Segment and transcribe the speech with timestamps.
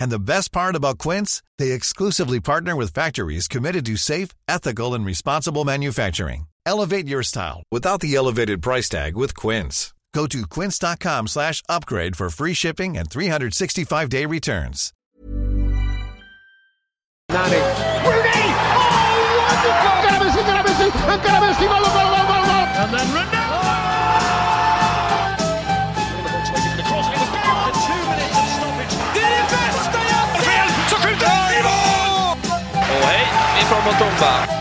[0.00, 4.94] And the best part about Quince, they exclusively partner with factories committed to safe, ethical,
[4.94, 6.48] and responsible manufacturing.
[6.66, 9.92] Elevate your style without the elevated price tag with Quince.
[10.12, 14.92] Go to quince.com slash upgrade for free shipping and 365-day returns.
[17.30, 17.56] Nani.
[17.56, 18.50] Rooney!
[18.82, 19.46] Oh,
[21.68, 22.00] wonderful!
[22.80, 23.39] And then Ronaldo!
[33.70, 34.59] Hej ifrån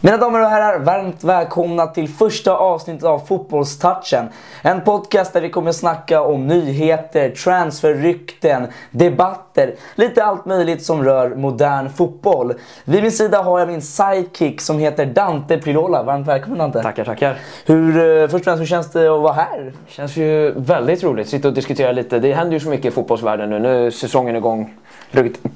[0.00, 4.28] Mina damer och herrar, varmt välkomna till första avsnittet av Fotbollstouchen.
[4.62, 11.34] En podcast där vi kommer snacka om nyheter, transferrykten, debatter, lite allt möjligt som rör
[11.34, 12.54] modern fotboll.
[12.84, 16.02] Vid min sida har jag min sidekick som heter Dante Pirola.
[16.02, 16.82] Varmt välkommen Dante.
[16.82, 17.38] Tackar, tackar.
[17.66, 19.72] Hur, eh, först och främst, hur känns det att vara här?
[19.88, 21.28] Känns ju väldigt roligt.
[21.28, 22.18] Sitta och diskutera lite.
[22.18, 23.58] Det händer ju så mycket i fotbollsvärlden nu.
[23.58, 24.74] Nu är säsongen igång.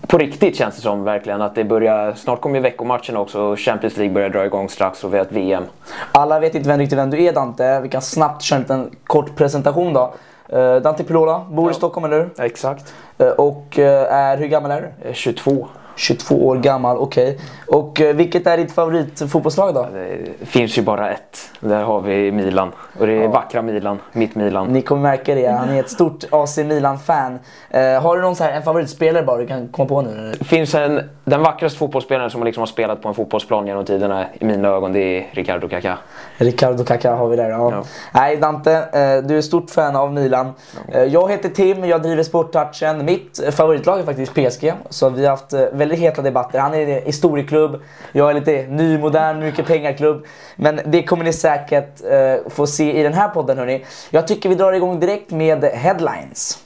[0.06, 2.14] På riktigt känns det som verkligen att det börjar.
[2.14, 5.24] Snart kommer ju veckomatcherna också och Champions League börjar dra igång strax och vi har
[5.24, 5.64] ett VM.
[6.12, 7.80] Alla vet inte vem, riktigt vem du är Dante.
[7.80, 10.14] Vi kan snabbt köra en kort presentation då.
[10.48, 12.44] Eh, Dante Pirola, bor i Stockholm eller hur?
[12.44, 12.94] Exakt.
[13.18, 15.08] Eh, och eh, är, hur gammal är du?
[15.08, 15.68] Eh, 22.
[15.96, 17.38] 22 år gammal, okej.
[17.66, 19.88] Och eh, vilket är ditt favoritfotbollslag då?
[19.92, 21.50] Det finns ju bara ett.
[21.60, 22.72] Där har vi Milan.
[22.98, 23.98] Och det är vackra Milan.
[24.12, 24.68] Mitt Milan.
[24.68, 27.38] Ni kommer märka det, han är ett stort AC Milan-fan.
[27.70, 30.32] Eh, har du någon så här, en favoritspelare bara du kan komma på nu?
[30.40, 34.44] Finns en, den vackraste fotbollsspelaren som liksom har spelat på en fotbollsplan genom tiderna i
[34.44, 34.92] mina ögon.
[34.92, 35.98] Det är Ricardo Kaká.
[36.36, 37.50] Ricardo Kaká har vi där.
[37.50, 37.70] Ja.
[37.72, 37.84] Ja.
[38.14, 40.52] Nej Dante, eh, du är stort fan av Milan.
[40.92, 43.04] Eh, jag heter Tim, jag driver Sporttouchen.
[43.04, 44.72] Mitt eh, favoritlag är faktiskt PSG.
[44.90, 46.58] Så vi har haft väldigt heta debatter.
[46.58, 50.26] Han är en historieklubb, jag är lite nymodern, mycket pengar-klubb.
[50.56, 52.00] Men det kommer ni säkert
[52.48, 53.84] få se i den här podden hörni.
[54.10, 56.58] Jag tycker vi drar igång direkt med headlines.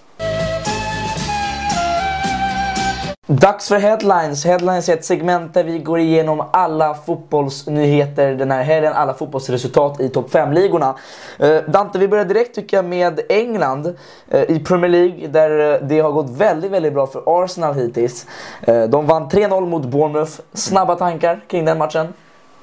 [3.28, 4.44] Dags för headlines.
[4.44, 10.00] Headlines är ett segment där vi går igenom alla fotbollsnyheter den här helgen, alla fotbollsresultat
[10.00, 10.94] i topp 5-ligorna.
[11.38, 13.94] Eh, Dante, vi börjar direkt tycker jag med England
[14.30, 18.26] eh, i Premier League där eh, det har gått väldigt, väldigt bra för Arsenal hittills.
[18.88, 20.32] De vann 3-0 mot Bournemouth.
[20.52, 22.06] Snabba tankar kring den matchen?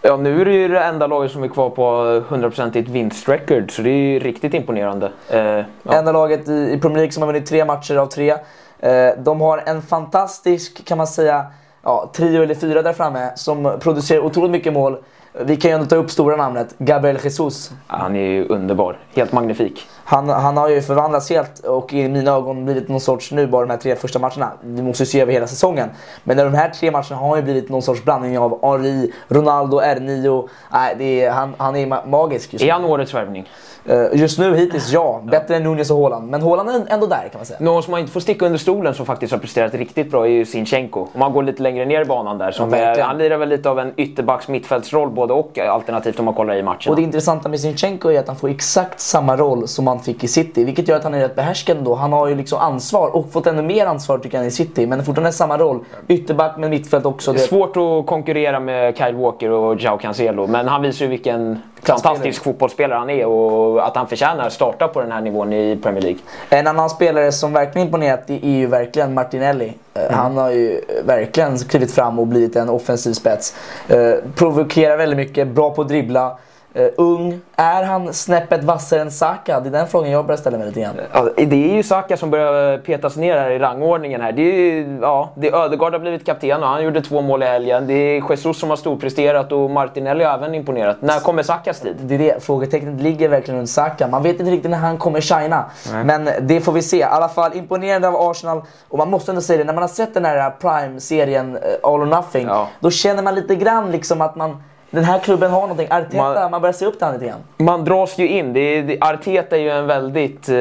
[0.02, 1.84] Ja, nu är det ju det enda laget som är kvar på
[2.29, 3.72] 100% i ett vinstrecord.
[3.72, 5.12] Så det är ju riktigt imponerande.
[5.29, 5.66] Eh, ja.
[5.94, 8.35] Enda laget i, i Premier League som har vunnit tre matcher av tre.
[8.83, 11.45] Eh, de har en fantastisk, kan man säga,
[11.83, 14.97] ja, trio eller fyra där framme som producerar otroligt mycket mål.
[15.45, 17.72] Vi kan ju ändå ta upp stora namnet, Gabriel Jesus.
[17.88, 18.97] Han är ju underbar.
[19.16, 19.88] Helt magnifik.
[20.06, 23.62] Han, han har ju förvandlats helt och i mina ögon blivit någon sorts, nu bara
[23.66, 25.90] de här tre första matcherna, vi måste ju se över hela säsongen.
[26.24, 30.47] Men de här tre matcherna har ju blivit någon sorts blandning av Henri, Ronaldo, R9.
[30.72, 32.69] Nej, det är, han, han är ma- magisk just nu.
[32.69, 33.50] Är han årets värvning?
[33.86, 36.29] Eh, Just nu hittills ja, bättre än Nunez och Haaland.
[36.32, 37.59] Men Haaland är ändå där kan man säga.
[37.61, 40.29] Någon som man inte får sticka under stolen som faktiskt har presterat riktigt bra är
[40.32, 40.99] ju Sinchenko.
[40.99, 42.52] Om man går lite längre ner i banan där.
[42.52, 46.26] Som Ja, är, han lirar väl lite av en ytterbacks mittfältsroll både och alternativt om
[46.26, 46.90] man kollar i matchen.
[46.90, 50.23] Och det intressanta med Sinchenko är att han får exakt samma roll som han fick
[50.23, 50.63] i City.
[50.63, 51.95] Vilket gör att han är rätt behärskad då.
[51.95, 54.87] Han har ju liksom ansvar och fått ännu mer ansvar tycker jag i City.
[54.87, 55.79] Men fortfarande samma roll.
[56.07, 57.34] Ytterback men mittfält också.
[57.34, 60.47] Det är svårt att konkurrera med Kyle Walker och Joao Cancelo.
[60.47, 64.87] Men han visar ju vilken fantastisk fotbollsspelare han är och att han förtjänar att starta
[64.87, 66.19] på den här nivån i Premier League.
[66.49, 69.73] En annan spelare som verkligen imponerat är ju verkligen Martinelli.
[69.93, 70.16] Eh, Mm.
[70.16, 73.55] Han har ju verkligen klivit fram och blivit en offensiv spets.
[73.87, 76.37] Eh, provokerar väldigt mycket, bra på att dribbla.
[76.79, 77.41] Uh, ung.
[77.55, 79.59] Är han snäppet vassare än Saka?
[79.59, 80.96] Det är den frågan jag börjar ställa mig lite grann.
[81.14, 84.22] Ja, det är ju Saka som börjar petas ner här i rangordningen.
[84.22, 84.31] här.
[84.31, 87.46] Det är, ja, det är Ödegaard har blivit kapten och han gjorde två mål i
[87.46, 87.87] helgen.
[87.87, 90.97] Det är Jesus som har storpresterat och Martinelli har även imponerat.
[90.99, 91.96] När kommer Sakas tid?
[92.02, 94.08] Det är det, frågetecknet ligger verkligen runt Saka.
[94.08, 95.66] Man vet inte riktigt när han kommer shina.
[96.05, 96.97] Men det får vi se.
[96.97, 98.61] I alla fall imponerande av Arsenal.
[98.90, 102.02] Och man måste ändå säga det, när man har sett den här Prime-serien eh, All
[102.02, 102.47] or Nothing.
[102.47, 102.67] Ja.
[102.79, 105.87] Då känner man lite grann liksom att man, den här klubben har någonting.
[105.90, 107.43] Arteta, man, Man- börjar se upp till honom lite grann.
[107.57, 108.53] Man dras ju in.
[108.53, 110.55] Det är, det, Arteta är ju en väldigt eh,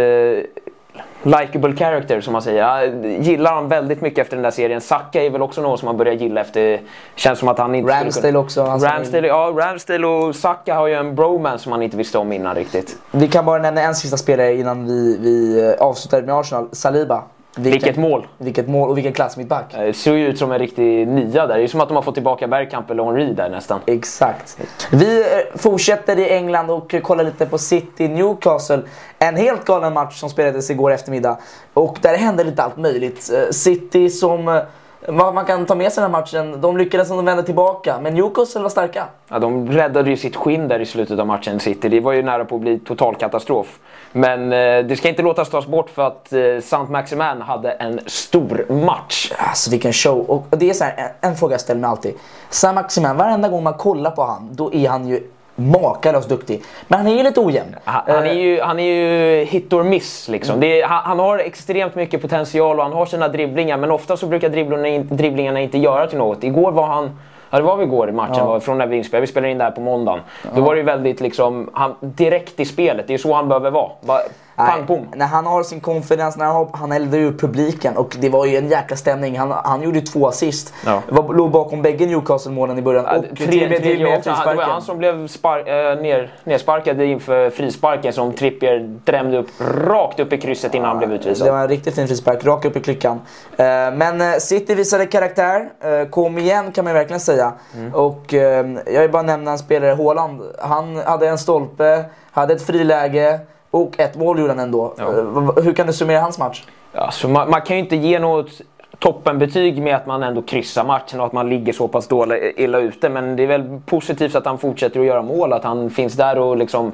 [1.22, 2.58] likable character som man säger.
[2.58, 4.80] Jag gillar han väldigt mycket efter den där serien.
[4.80, 6.80] Saka är väl också någon som man börjar gilla efter...
[7.14, 10.94] Känns som att han inte Ramsdale också, hans Ramsdale, ja, Ramsdale och Saka har ju
[10.94, 12.96] en bromance som man inte visste om innan riktigt.
[13.10, 16.68] Vi kan bara nämna en sista spelare innan vi, vi eh, avslutar med Arsenal.
[16.72, 17.22] Saliba.
[17.56, 18.26] Vilket mål!
[18.38, 19.74] Vilket mål och vilken klass mittback.
[19.76, 21.58] Det ser ju ut som en riktig nia där.
[21.58, 23.80] Det är som att de har fått tillbaka Bergkamp eller Henry där nästan.
[23.86, 24.58] Exakt.
[24.92, 28.82] Vi eh, fortsätter i England och kollar lite på City Newcastle.
[29.18, 31.38] En helt galen match som spelades igår eftermiddag.
[31.74, 33.30] Och där hände lite allt möjligt.
[33.34, 34.62] Eh, City som, eh,
[35.08, 37.98] vad man kan ta med sig den här matchen, de lyckades som de vände tillbaka.
[38.00, 39.04] Men Newcastle var starka.
[39.28, 41.88] Ja, de räddade ju sitt skinn där i slutet av matchen, City.
[41.88, 43.78] Det var ju nära på att bli total katastrof.
[44.12, 48.00] Men eh, det ska inte låtas tas bort för att eh, Saint Maximin hade en
[48.06, 49.32] stor match.
[49.38, 50.30] Alltså vilken show.
[50.30, 52.14] Och det är så här, en, en fråga jag ställer mig alltid.
[52.50, 55.22] Sam Maximin, varenda gång man kollar på han, då är han ju
[55.70, 56.62] makalöst duktig.
[56.88, 57.76] Men han är ju lite ojämn.
[57.84, 60.60] Han, han, är ju, han är ju hit or miss liksom.
[60.60, 64.16] Det är, han, han har extremt mycket potential och han har sina dribblingar men ofta
[64.16, 66.44] så brukar dribblingarna, in- dribblingarna inte göra till något.
[66.44, 67.10] Igår var han
[67.54, 69.20] Ja, det var vi igår i matchen, var från när vi inspelade.
[69.20, 70.20] Vi spelade in det här på måndagen.
[70.54, 73.08] Då var det ju väldigt liksom, han, direkt i spelet.
[73.08, 73.90] Det är så han behöver vara.
[74.00, 74.20] Bara,
[74.56, 75.06] pang, pom.
[75.14, 78.46] när han har sin confidence, när han, har, han eldar ur publiken och det var
[78.46, 79.38] ju en jäkla stämning.
[79.38, 80.74] Han, han gjorde ju två assist.
[80.86, 81.02] Ja.
[81.08, 83.04] Var, låg bakom bägge Newcastle-målen i början.
[83.08, 84.12] Ja, och tre, tre tredje med.
[84.12, 84.70] Han- Det var frisparken.
[84.70, 89.48] han som blev spar, äh, ner, nersparkad inför frisparken som Trippier drämde upp
[89.86, 91.46] rakt upp i krysset innan han blev utvisad.
[91.46, 93.20] Det var en riktigt fin frispark, rakt upp i klyckan.
[93.56, 93.64] Eh,
[93.94, 97.52] men eh, City visade karaktär, eh, kom igen kan man verkligen säga.
[97.76, 97.94] Mm.
[97.94, 100.42] Och eh, jag vill bara nämna en spelare, Haaland.
[100.58, 103.40] Han hade en stolpe, hade ett friläge
[103.72, 104.94] och ett mål gjorde han ändå.
[104.98, 105.04] Ja.
[105.04, 106.64] Eh, hur kan du summera hans match?
[106.94, 108.50] Alltså, man, man kan ju inte ge något
[108.98, 112.78] toppenbetyg med att man ändå kryssar matchen och att man ligger så pass dåligt, illa
[112.78, 113.08] ute.
[113.08, 116.38] Men det är väl positivt att han fortsätter att göra mål, att han finns där
[116.38, 116.92] och liksom...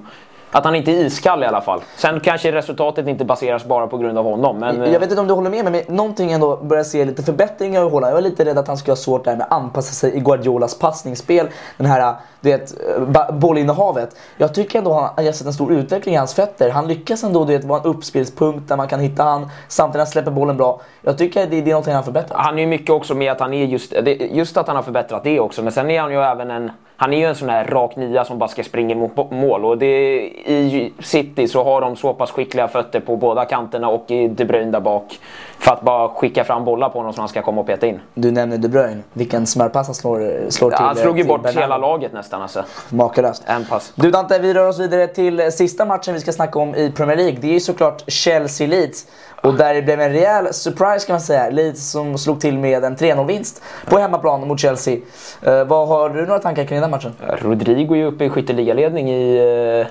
[0.50, 1.80] Att han inte är iskall i alla fall.
[1.96, 4.58] Sen kanske resultatet inte baseras bara på grund av honom.
[4.58, 7.04] Men, eh, Jag vet inte om du håller med mig, men någonting ändå börjar se
[7.04, 8.12] lite förbättringar i Haaland.
[8.12, 10.20] Jag är lite rädd att han ska ha svårt där med att anpassa sig i
[10.20, 11.48] Guardiolas passningsspel.
[11.76, 12.74] Den här, du vet,
[13.08, 14.16] ba- bollinnehavet.
[14.36, 16.70] Jag tycker ändå han, jag har sett en stor utveckling i hans fötter.
[16.70, 20.06] Han lyckas ändå du vet, vara en uppspelspunkt där man kan hitta han samtidigt han
[20.06, 20.80] släpper bollen bra.
[21.02, 22.38] Jag tycker det, det är någonting han förbättrat.
[22.40, 23.92] Han är ju mycket också med att han är just,
[24.30, 25.62] just att han har förbättrat det också.
[25.62, 28.24] Men sen är han ju även en, han är ju en sån här rak nia
[28.24, 29.64] som bara ska springa mot mål.
[29.64, 34.10] Och det, i City så har de så pass skickliga fötter på båda kanterna och
[34.10, 35.18] i De Bruyne där bak.
[35.58, 38.00] För att bara skicka fram bollar på honom som han ska komma och peta in.
[38.14, 39.02] Du nämner De Bruyne.
[39.12, 40.78] Vilken smörpass han slår, slår till.
[40.78, 41.60] han slog ju till bort Bernardo.
[41.60, 42.64] hela laget nästan alltså.
[42.88, 43.42] Makalöst.
[43.46, 43.92] En pass.
[43.94, 46.90] Du Dante, vi rör oss vidare till eh, sista matchen vi ska snacka om i
[46.90, 47.38] Premier League.
[47.40, 49.06] Det är ju såklart Chelsea-Leeds.
[49.42, 51.50] Och där det blev en rejäl surprise kan man säga.
[51.50, 54.96] Leeds som slog till med en 3-0-vinst på hemmaplan mot Chelsea.
[55.42, 57.12] Eh, vad Har du några tankar kring den matchen?
[57.42, 59.36] Rodrigo är ju uppe i skytteligaledning i...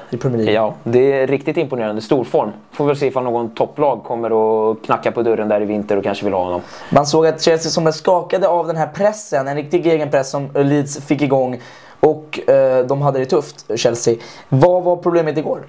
[0.09, 0.53] eh, I Premier League.
[0.53, 2.01] Ja, det är riktigt imponerande.
[2.01, 2.51] Stor form.
[2.71, 6.03] Får väl se ifall någon topplag kommer och knacka på dörren där i vinter och
[6.03, 6.62] kanske vill ha honom.
[6.89, 10.29] Man såg att Chelsea som är skakade av den här pressen, en riktig egen press
[10.29, 11.62] som Leeds fick igång.
[12.00, 14.15] Och eh, de hade det tufft, Chelsea.
[14.50, 15.60] Vad var problemet igår?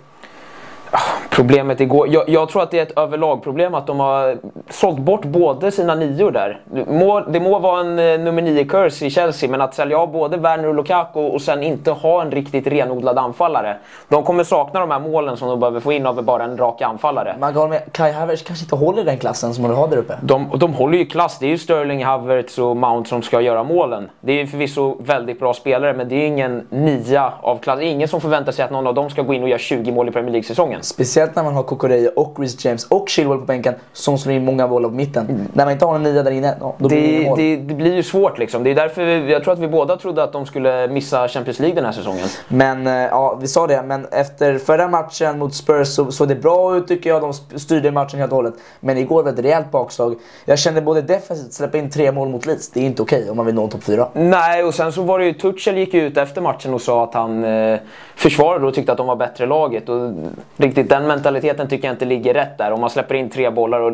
[1.38, 4.38] Problemet igår, jag, jag tror att det är ett överlagproblem att de har
[4.70, 6.60] sålt bort både sina nior där.
[6.86, 10.12] Må, det må vara en eh, nummer 9 curse i Chelsea men att sälja av
[10.12, 13.76] både Werner och Lukaku och sen inte ha en riktigt renodlad anfallare.
[14.08, 16.82] De kommer sakna de här målen som de behöver få in av bara en rak
[16.82, 17.36] anfallare.
[17.40, 20.14] Man kan med, Kai Havertz kanske inte håller den klassen som de har där uppe.
[20.22, 21.38] De, de håller ju klass.
[21.38, 24.10] Det är ju Sterling, Havertz och Mount som ska göra målen.
[24.20, 27.78] Det är ju förvisso väldigt bra spelare men det är ingen nia av klass.
[27.78, 29.58] Det är ingen som förväntar sig att någon av dem ska gå in och göra
[29.58, 30.82] 20 mål i Premier League-säsongen.
[30.82, 34.44] Speciellt när man har Kokoreya och Chris James och Chilwell på bänken som slår in
[34.44, 35.48] många bollar på mitten.
[35.52, 37.38] När man inte har en nia där inne, då blir det mål.
[37.38, 38.64] det, det blir ju svårt liksom.
[38.64, 41.58] Det är därför vi, jag tror att vi båda trodde att de skulle missa Champions
[41.58, 42.28] League den här säsongen.
[42.48, 43.82] Men eh, ja, vi sa det.
[43.82, 47.22] Men efter förra matchen mot Spurs så såg det bra ut tycker jag.
[47.22, 48.54] De styrde matchen helt och hållet.
[48.80, 50.14] Men igår var det ett rejält bakslag.
[50.44, 52.70] Jag kände både defensivt, släppa in tre mål mot Leeds.
[52.70, 54.08] Det är inte okej om man vill nå topp fyra.
[54.12, 57.14] Nej, och sen så var det ju Tuchel gick ut efter matchen och sa att
[57.14, 57.78] han eh,
[58.16, 59.88] försvarade och tyckte att de var bättre laget.
[59.88, 60.12] Och
[60.56, 62.72] riktigt den mentaliteten tycker jag inte ligger rätt där.
[62.72, 63.92] Om man släpper in tre bollar och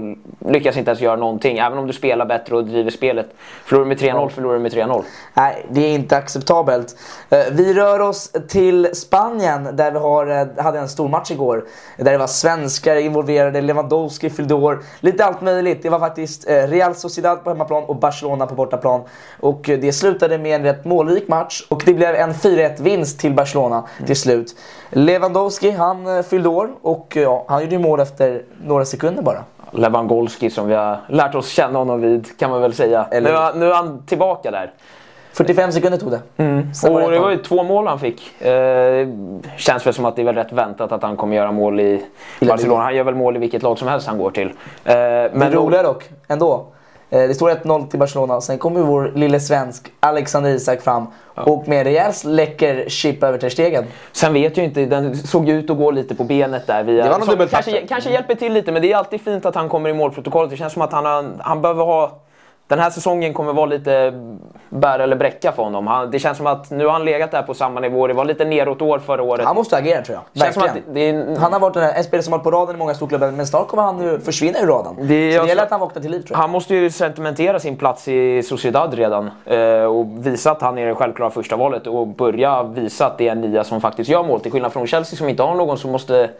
[0.50, 1.58] lyckas inte ens göra någonting.
[1.58, 3.26] Även om du spelar bättre och driver spelet.
[3.64, 5.02] Förlorar du med 3-0, förlorar du med 3-0.
[5.34, 6.96] Nej, det är inte acceptabelt.
[7.30, 11.64] Eh, vi rör oss till Spanien där vi har, eh, hade en stor match igår.
[11.98, 15.82] Där det var svenskar involverade, Lewandowski fyllde år, lite allt möjligt.
[15.82, 19.00] Det var faktiskt eh, Real Sociedad på hemmaplan och Barcelona på bortaplan.
[19.40, 23.34] Och det slutade med en rätt målrik match och det blev en 4-1 vinst till
[23.34, 24.56] Barcelona till slut.
[24.90, 29.44] Lewandowski, han fyllde år och ja, han gjorde ju mål efter några sekunder bara.
[29.70, 33.06] Lewandowski som vi har lärt oss känna honom vid kan man väl säga.
[33.10, 34.72] Eller- Nu, nu är han tillbaka där.
[35.32, 36.20] 45 sekunder tog det.
[36.74, 38.42] Sen Och det var ju två mål han fick.
[38.42, 39.08] Eh,
[39.56, 42.02] känns väl som att det är väl rätt väntat att han kommer göra mål i
[42.40, 42.82] Barcelona.
[42.82, 44.46] Han gör väl mål i vilket lag som helst han går till.
[44.48, 44.52] Eh,
[44.94, 46.66] Men men det roliga dock, ändå.
[47.14, 48.40] Eh, Det står 1-0 till Barcelona.
[48.40, 51.06] Sen kommer ju vår lille svensk Alexander Isak fram.
[51.34, 53.84] Och med en rejäl läcker chip över Ter Stegen.
[54.12, 56.82] Sen vet jag inte, den såg ut att gå lite på benet där.
[56.82, 59.46] Via, Det var någon som kanske, kanske hjälper till lite, men det är alltid fint
[59.46, 60.50] att han kommer i målprotokollet.
[60.50, 62.20] Det känns som att han, har, han behöver ha...
[62.68, 64.12] Den här säsongen kommer vara lite
[64.70, 65.86] bära eller bräcka för honom.
[65.86, 68.06] Han, det känns som att nu har han legat där på samma nivå.
[68.06, 69.44] Det var lite neråt år förra året.
[69.46, 70.42] Han måste agera tror jag.
[70.44, 70.88] Känns som Verkligen.
[70.88, 70.94] att
[71.26, 73.30] det- det Han har varit en, spelare som har varit på raden i många storklubbar
[73.30, 74.94] men snart kommer han ju försvinna ur raden.
[74.96, 75.04] Det-
[75.36, 76.38] Så det gäller att han vaknar till liv tror jag.
[76.38, 80.86] Han måste ju sentimentera sin plats i Sociedad redan eh, och visa att han är
[80.86, 84.22] det självklara första valet och börja visa att det är en nia som faktiskt gör
[84.22, 84.40] mål.
[84.40, 86.30] Till skillnad från Chelsea som inte har någon så måste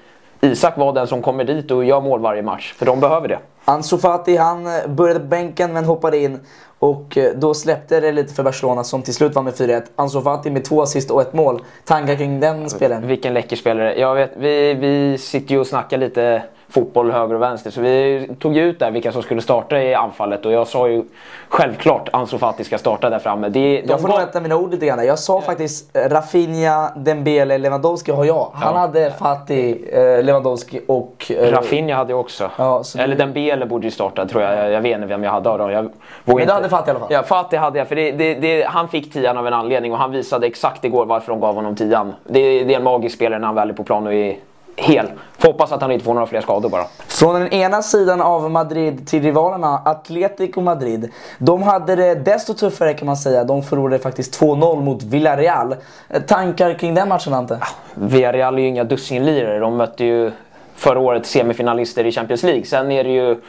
[0.45, 2.75] Isak vara den som kommer dit och gör mål varje match.
[2.77, 3.39] För de behöver det.
[3.65, 6.41] Ansu Fati han eh, började på bänken men hoppade in.
[6.79, 9.83] Och eh, då släppte det lite för Barcelona som till slut vann med 4-1.
[9.97, 11.63] Ansu Fati med två assist och ett mål.
[11.85, 13.07] Tankar kring den spelaren?
[13.07, 14.01] Vilken läcker spelare.
[14.01, 16.43] Jag vet, vi, vi sitter ju och snackar lite
[16.75, 17.71] fotboll höger och vänster.
[17.71, 21.05] Så vi tog ut där vilka som skulle starta i anfallet och jag sa ju
[21.49, 23.49] självklart Ansu Fati ska starta där framme.
[23.49, 25.07] Det, de Jag får nog rätta mina ord lite grann.
[25.07, 28.51] Jag sa faktiskt eh, Rafinha, Dembele, Lewandowski har jag.
[28.55, 31.33] Han hade Fati, eh, Lewandowski och...
[31.39, 32.51] eh, Rafinha hade jag också.
[32.57, 34.73] Ja, Eller du- Dembele borde ju starta tror jag.
[34.73, 35.71] Jag, vet inte vem jag hade av dem.
[35.71, 35.91] Jag
[36.25, 37.09] Men du hade Fati i alla fall?
[37.13, 37.89] Ja, Fati hade jag.
[37.89, 41.07] För det, det, det, han fick tian av en anledning och han visade exakt igår
[41.07, 42.15] varför de gav honom tian.
[42.25, 44.37] Det, det är en magisk spelare när han väl är på plan och är
[44.77, 45.11] hel.
[45.39, 46.85] Får hoppas att han inte får några fler skador bara.
[47.07, 51.13] Från den ena sidan av Madrid till rivalerna, Atletico Madrid.
[51.39, 53.45] De hade det desto tuffare kan man säga.
[53.45, 55.77] De förlorade faktiskt 2-0 mot Villarreal.
[56.09, 57.59] Eh, Tankar kring den matchen Ante?
[57.95, 59.59] Villarreal är ju inga dussinlirare.
[59.59, 60.33] De mötte ju
[60.77, 62.65] förra året semifinalister i Champions League.
[62.65, 63.41] Sen är det ju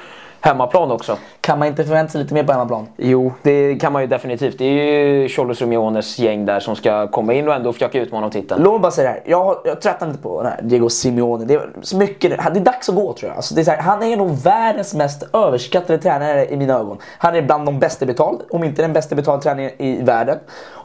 [0.45, 1.17] hemmaplan också.
[1.41, 2.87] Kan man inte förvänta sig lite mer på hemmaplan?
[2.97, 4.57] Jo, det kan man ju definitivt.
[4.57, 8.29] Det är ju Cholos Simeones gäng där som ska komma in och ändå försöka utmana
[8.29, 8.63] titeln.
[8.63, 9.23] Låt mig bara säga det här.
[9.25, 11.45] Jag, jag tröttnar lite på den här Diego Simeone.
[11.45, 13.35] Det är så mycket, det är dags att gå tror jag.
[13.35, 16.97] Alltså det är här, han är nog världens mest överskattade tränare i mina ögon.
[17.17, 20.37] Han är bland de bästa betald, om inte den bästa betalda tränaren i världen.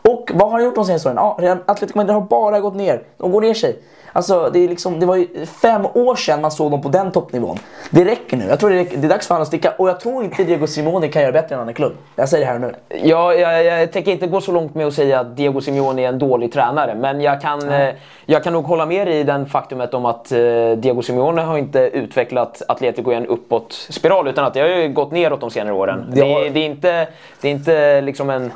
[0.03, 1.45] Och vad har han gjort de senaste åren?
[1.45, 3.03] Ja, Atletico Madrid har bara gått ner.
[3.17, 3.77] De går ner sig.
[4.13, 7.13] Alltså, det, är liksom, det var ju fem år sedan man såg dem på den
[7.13, 7.59] toppnivån.
[7.91, 8.45] Det räcker nu.
[8.49, 8.97] Jag tror det, räcker.
[8.97, 9.73] det är dags för honom att sticka.
[9.79, 11.93] Och jag tror inte Diego Simone kan göra bättre än en annan klubb.
[12.17, 12.75] Jag säger det här nu.
[13.03, 16.09] Ja, jag, jag tänker inte gå så långt med att säga att Diego Simeone är
[16.09, 16.95] en dålig tränare.
[16.95, 17.89] Men jag kan, eh,
[18.27, 20.39] jag kan nog hålla med dig i den faktumet om att eh,
[20.77, 24.29] Diego Simeone har inte utvecklat Atletico i en uppåt spiral.
[24.29, 26.07] Utan att det har ju gått neråt de senare åren.
[26.13, 27.09] Det Det, det, är, inte,
[27.41, 28.53] det är inte liksom en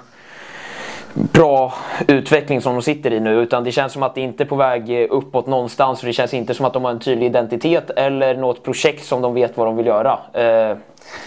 [1.14, 1.74] bra
[2.08, 3.40] utveckling som de sitter i nu.
[3.40, 6.00] Utan det känns som att det inte är på väg uppåt någonstans.
[6.00, 9.22] Och det känns inte som att de har en tydlig identitet eller något projekt som
[9.22, 10.18] de vet vad de vill göra.
[10.32, 10.76] Eh,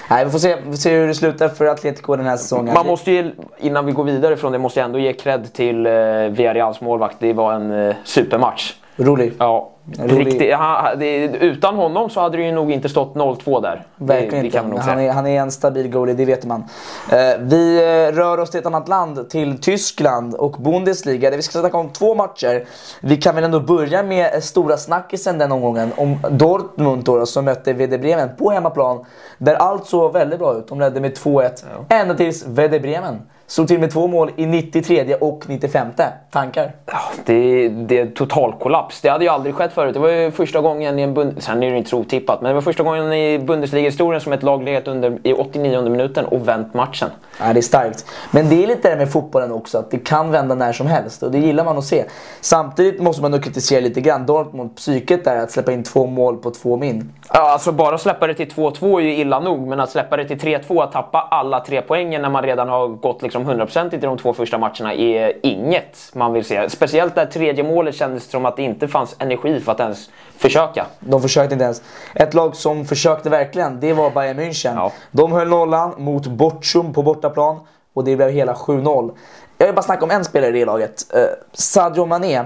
[0.10, 2.74] Nej, vi får se, vi får se hur det slutar för Atletico den här säsongen.
[2.74, 5.86] man måste ju, innan vi går vidare från det, måste jag ändå ge cred till
[5.86, 5.92] eh,
[6.30, 7.16] Villarreals målvakt.
[7.20, 8.74] Det var en eh, supermatch.
[8.96, 9.34] Rolig.
[9.38, 10.28] Ja, Rolig.
[10.28, 10.54] riktigt.
[10.54, 13.86] Han, det, utan honom så hade det ju nog inte stått 0-2 där.
[13.96, 14.82] Verkligen det, det inte.
[14.82, 16.64] han, är, han är en stabil goalie, det vet man.
[17.12, 21.30] Eh, vi eh, rör oss till ett annat land, till Tyskland och Bundesliga.
[21.30, 22.66] Där vi ska snacka om två matcher.
[23.02, 25.92] Vi kan väl ändå börja med eh, stora snackisen den omgången.
[25.98, 29.06] Om Dortmund då, som mötte Werder Bremen på hemmaplan.
[29.38, 30.68] Där allt såg väldigt bra ut.
[30.68, 31.64] De ledde med 2-1.
[31.90, 35.88] Ända tills Werder Bremen slog till med två mål i 93 och 95.
[36.32, 36.72] Tankar?
[36.86, 39.02] Ja, det, det är total kollaps.
[39.02, 39.94] Det hade ju aldrig skett förut.
[39.94, 41.44] Det var ju första gången i en Bund...
[41.44, 44.64] Sen är det inte otippat, men det var första gången i Bundesliga-historien som ett lag
[44.64, 47.10] legat under i 89 minuten och vänt matchen.
[47.40, 48.06] Ja, det är starkt.
[48.32, 51.24] Men det är lite det med fotbollen också, att det kan vända när som helst.
[51.24, 52.06] Och det gillar man att se.
[52.42, 56.38] Samtidigt måste man nog kritisera lite grann Dortmund, psyket där, att släppa in två mål
[56.38, 57.14] på två min.
[57.34, 60.28] Ja, alltså bara släppa det till 2-2 är ju illa nog, men att släppa det
[60.28, 63.98] till 3-2, att tappa alla tre poängen när man redan har gått liksom 100% i
[63.98, 66.70] de två första matcherna är inget man vill se.
[66.70, 70.86] Speciellt där tredje målet kändes som att det inte fanns energi för att ens försöka.
[71.00, 71.82] De försökte inte ens.
[72.16, 74.76] Ett lag som försökte verkligen, det var Bayern München.
[74.76, 74.92] Ja.
[75.12, 77.60] De höll nollan mot Bortsum på bortaplan
[77.94, 79.12] och det blev hela 7-0.
[79.58, 81.14] Jag vill bara snacka om en spelare i det laget.
[81.14, 81.22] Eh,
[81.54, 82.44] Sadio Mané.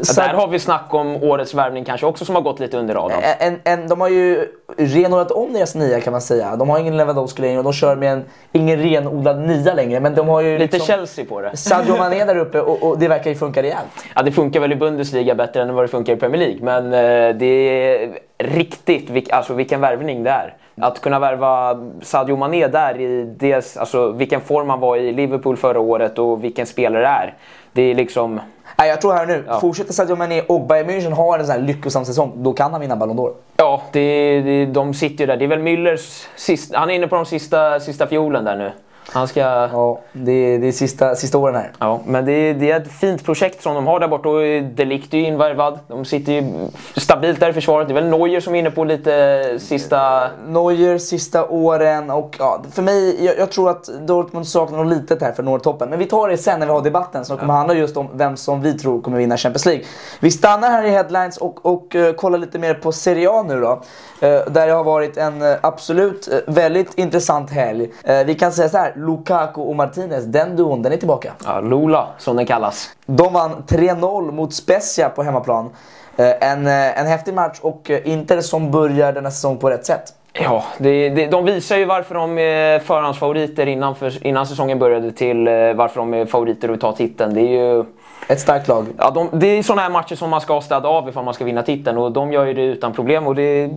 [0.00, 2.94] Så Där har vi snack om årets värvning kanske också som har gått lite under
[2.94, 3.22] radarn.
[3.38, 6.56] en, en, de har ju renodlat om deras nia kan man säga.
[6.56, 10.00] De har ingen Lewandowski längre och de kör med en, ingen renodlad nia längre.
[10.00, 11.56] Men de har ju Lite liksom Chelsea på det.
[11.56, 13.88] Sadio Mané där uppe och, och det verkar ju funka rejält.
[14.14, 16.58] Ja, det funkar väl i Bundesliga bättre än vad det funkar i Premier League.
[16.60, 20.56] Men eh, det är riktigt vilk, alltså, vilken värvning det är.
[20.80, 25.56] Att kunna värva Sadio Mané där i dels, alltså, vilken form han var i Liverpool
[25.56, 27.34] förra året och vilken spelare det är.
[27.72, 28.40] Det är liksom...
[28.78, 29.60] Nej, jag tror här nu, Ja.
[29.60, 32.80] fortsätter Sadio Mané och Bayern München har en sån här lyckosam säsong, då kan han
[32.80, 33.32] vinna Ballon d'Or.
[33.56, 35.36] Ja, det, det, de sitter ju där.
[35.36, 36.78] Det är väl Müllers sista...
[36.78, 38.72] Han är inne på de sista, sista fiolen där nu.
[39.08, 39.40] Han ska...
[39.40, 41.70] Ja, det, är- det är sista, sista åren här.
[41.78, 44.62] Ja, men det är, det är ett fint projekt som de har där borta och
[44.62, 45.78] Delict är ju invärvad.
[45.88, 47.88] De sitter ju stabilt där i försvaret.
[47.88, 50.28] Det är väl Neuer som är inne på lite sista...
[50.46, 55.22] Neuer sista åren och ja, för mig, jag, jag tror att Dortmund saknar något litet
[55.22, 55.90] här för att nå toppen.
[55.90, 58.36] Men vi tar det sen när vi har debatten som kommer handla just om vem
[58.36, 59.84] som vi tror kommer vinna Champions League.
[60.20, 63.60] Vi stannar här i headlines och, och eh, kollar lite mer på Serie A nu
[63.60, 63.82] då.
[64.20, 67.90] Eh, där det har varit en eh, absolut väldigt intressant helg.
[68.26, 71.32] Vi kan säga så här, Lukaku och Martinez, den duon, den är tillbaka.
[71.44, 72.90] Ja, Lola, som den kallas.
[73.06, 75.70] De vann 3-0 mot Spezia på hemmaplan.
[76.16, 79.86] Eh, En, eh, en häftig match och eh, Inter som börjar denna säsong på rätt
[79.86, 80.14] sätt.
[80.32, 85.12] Ja, det, det, de visar ju varför de är förhandsfavoriter innan, för, innan säsongen började
[85.12, 85.44] till
[85.76, 87.34] varför de är favoriter att ta titeln.
[87.34, 87.84] Det är ju...
[88.28, 88.86] Ett starkt lag.
[88.98, 91.44] Ja, de, det är sådana här matcher som man ska städa av ifall man ska
[91.44, 93.26] vinna titeln och de gör ju det utan problem.
[93.26, 93.70] Och det,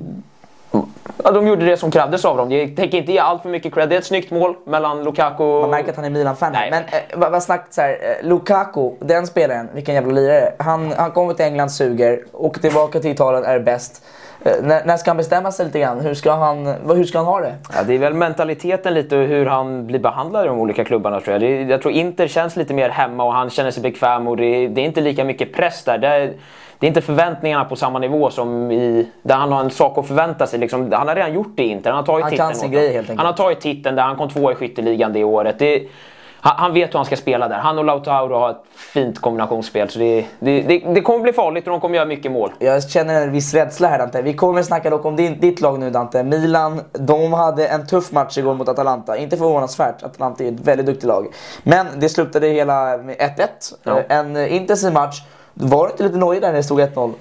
[1.24, 2.52] ja, de gjorde det som krävdes av dem.
[2.52, 3.90] Jag tänker inte ge allt för mycket cred.
[3.90, 5.62] Det är ett snyggt mål mellan Lukaku och...
[5.62, 6.52] Man märker att han är Milan-fan.
[6.52, 10.54] Men eh, vad, vad snackt så här, eh, Lukaku, den spelaren, vilken jävla lirare.
[10.60, 14.04] Han, han kommer till England, suger, åker tillbaka till Italien, är bäst.
[14.46, 16.00] Eh, när, när ska han bestämma sig lite grann?
[16.00, 17.56] Hur ska han, hur ska han ha det?
[17.76, 21.20] Ja, det är väl mentaliteten lite och hur han blir behandlad i de olika klubbarna
[21.22, 21.42] tror jag.
[21.42, 24.68] Det, jag tror Inter känns lite mer hemma och han känner sig bekväm och det,
[24.68, 25.98] det är inte lika mycket press där.
[25.98, 26.34] Det är,
[26.80, 29.08] det är inte förväntningarna på samma nivå som i...
[29.22, 30.60] Där han har en sak att förvänta sig.
[30.60, 31.90] Liksom, han har redan gjort det i Inter.
[31.90, 33.18] Han har tagit Han titeln kan sin grej, helt enkelt.
[33.18, 35.60] Han har tagit titeln där han kom tvåa i skytteligan det året.
[35.60, 35.88] Det,
[36.50, 37.56] han vet hur han ska spela där.
[37.56, 39.90] Han och Lautaro har ett fint kombinationsspel.
[39.90, 42.52] Så det, det, det, det kommer bli farligt och de kommer göra mycket mål.
[42.60, 44.22] Jag känner en viss rädsla här Dante.
[44.22, 46.24] Vi kommer snacka dock om din, ditt lag nu Dante.
[46.24, 49.18] Milan, de hade en tuff match igår mot Atalanta.
[49.18, 51.28] Inte förvånansvärt, Atalanta är ett väldigt duktigt lag.
[51.64, 53.48] Men det slutade hela med 1-1.
[53.84, 54.02] Ja.
[54.10, 55.22] En intensiv match.
[55.54, 57.14] Var det inte lite nojig där när det stod 1-0?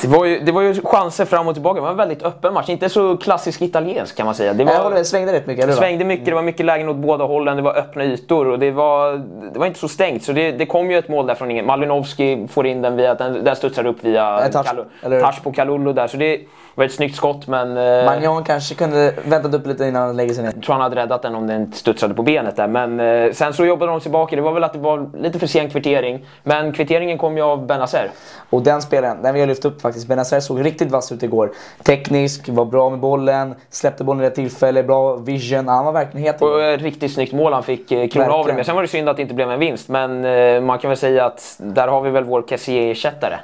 [0.00, 1.74] Det var, ju, det var ju chanser fram och tillbaka.
[1.74, 2.68] Det var en väldigt öppen match.
[2.68, 4.52] Inte så klassisk italiensk kan man säga.
[4.52, 6.96] Det var, med, det svängde rätt mycket, det svängde mycket, det var mycket lägen åt
[6.96, 9.12] båda hållen, det var öppna ytor och det var,
[9.52, 10.22] det var inte så stängt.
[10.24, 11.66] Så det, det kom ju ett mål där från ingen.
[11.66, 14.66] Malinowski får in den via, den, den studsar upp via En touch,
[15.02, 16.06] touch på Kalulu där.
[16.06, 16.40] Så det
[16.74, 17.76] var ett snyggt skott men...
[17.76, 20.52] eh, Magnan kanske kunde väntat upp lite innan han lägger sig ner.
[20.54, 22.66] jag tror han hade räddat den om den studsade på benet där.
[22.68, 24.36] Men eh, sen så jobbade de tillbaka.
[24.36, 26.26] Det var väl att det var lite för sen kvittering.
[26.42, 28.10] Men kvitteringen kom ju av Benazer.
[28.50, 30.08] Och den spelaren, den vill jag lyfta upp faktiskt.
[30.08, 31.50] Benazer såg riktigt vass ut igår.
[31.82, 35.68] Teknisk, var bra med bollen, släppte bollen i rätt tillfälle, bra vision.
[35.68, 36.42] Han var verkligen het.
[36.42, 38.66] Och ett riktigt snyggt mål han fick eh, klona av det med.
[38.66, 39.88] Sen var det synd att det inte blev en vinst.
[39.88, 43.36] Men eh, man kan väl säga att där har vi väl vår Kessier-ersättare.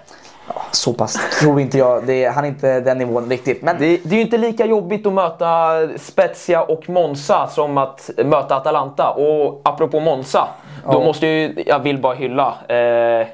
[0.70, 2.10] Så pass tror inte jag.
[2.10, 3.62] Är, han är inte den nivån riktigt.
[3.62, 8.10] Men Det, det är ju inte lika jobbigt att möta Spezia och Monza som att
[8.24, 9.10] möta Atalanta.
[9.10, 10.48] Och apropå Monza,
[10.86, 11.04] då Ja.
[11.04, 13.26] måste ju, jag vill bara hylla, eh,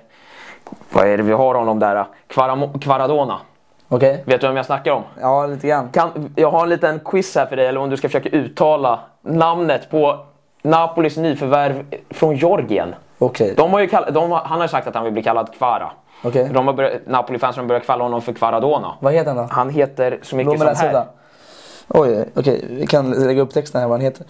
[0.93, 2.05] vad är det vi har honom där?
[2.29, 3.39] Kvaramo- Kvaradona.
[3.89, 4.23] okej.
[4.27, 5.03] Vet du vem jag snackar om?
[5.21, 5.89] Ja, lite grann.
[5.93, 8.99] Kan, jag har en liten quiz här för dig, eller om du ska försöka uttala
[9.23, 10.19] namnet på
[10.63, 12.95] Napolis nyförvärv från Georgien.
[13.19, 13.55] Okej.
[13.57, 15.55] De har ju kall, de har, han har ju sagt att han vill bli kallad
[15.59, 15.91] Kvara.
[16.27, 16.51] Okej.
[16.53, 18.95] De börjat, Napoli-fansen börjat kalla honom för Kvaradona.
[19.01, 19.49] Vad heter han då?
[19.51, 20.93] Han heter så mycket som här.
[20.93, 21.07] det.
[21.89, 22.65] Oj, okej.
[22.71, 24.27] Vi kan lägga upp texten här vad han heter.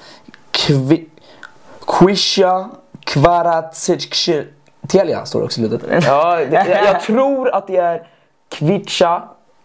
[0.50, 1.08] Kvi...
[1.86, 6.04] Quisha Kvaratskhelia står det också i slutet.
[6.06, 8.06] Ja, det, jag, jag tror att det är
[8.48, 9.22] Kvicha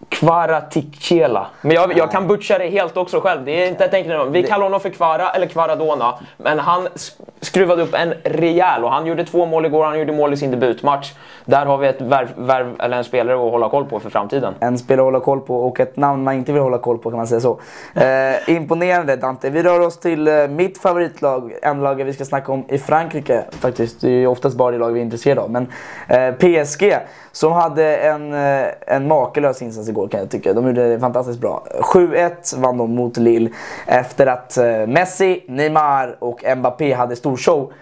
[0.09, 1.45] Kvaratskhelia.
[1.61, 3.45] Men jag, jag kan butcha det helt också själv.
[3.45, 4.31] Det är inte ett enkelt namn.
[4.31, 6.13] Vi kallar honom för Kvara eller Kvaradona.
[6.37, 9.85] Men han sk- skruvade upp en rejäl och han gjorde två mål igår.
[9.85, 11.11] Han gjorde mål i sin debutmatch.
[11.45, 14.53] Där har vi ett värv, värv, eller en spelare att hålla koll på för framtiden.
[14.59, 17.09] En spelare att hålla koll på och ett namn man inte vill hålla koll på
[17.09, 17.59] kan man säga så.
[17.95, 19.49] Eh, imponerande Dante.
[19.49, 23.43] Vi rör oss till eh, mitt favoritlag, en lag vi ska snacka om i Frankrike
[23.59, 24.01] faktiskt.
[24.01, 25.51] Det är ju oftast bara det lag vi är intresserade av.
[25.51, 25.67] Men
[26.07, 26.95] eh, PSG
[27.31, 30.53] som hade en, eh, en makalös insats igår kan jag tycka.
[30.53, 31.63] De gjorde det fantastiskt bra.
[31.93, 33.49] 7-1 vann de mot Lille
[33.87, 37.73] efter att eh, Messi, Neymar och Mbappé hade stor show.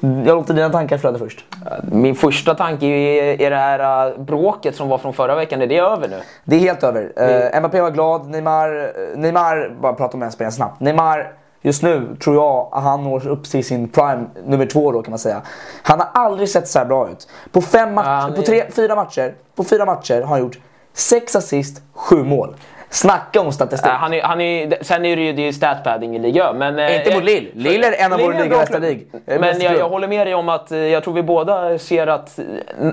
[0.00, 1.44] Jag låter dina tankar flöda först.
[1.92, 5.62] Min första tanke är, är det här äh, bråket som var från förra veckan.
[5.62, 6.20] Är det över nu?
[6.44, 7.02] Det är helt över.
[7.54, 10.80] Uh, Mbappé var glad, Neymar, eh, Neymar bara prata om den spelaren snabbt.
[10.80, 11.32] Neymar
[11.66, 15.10] Just nu tror jag att han når upp till sin prime nummer två då kan
[15.10, 15.42] man säga.
[15.82, 17.28] Han har aldrig sett så här bra ut.
[17.52, 20.58] På, fem matcher, han är- på tre, fyra matcher, på fyra matcher har han gjort
[20.94, 22.54] sex assist, sju mål.
[22.90, 23.90] Snacka om statistik.
[23.90, 26.78] Äh, han är, han är, sen är det ju det är statpadding i Liga men...
[26.78, 27.48] eh, Inte mot Lille.
[27.54, 28.82] Lille är en av våra är en liga bra bästa klubb.
[28.90, 29.08] lig.
[29.26, 32.38] Eh, Men jag, jag håller med dig om att jag tror vi båda ser att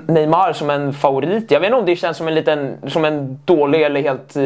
[0.08, 1.50] Neymar som en favorit.
[1.50, 4.36] Jag vet inte om det känns som en liten, som en dålig eller helt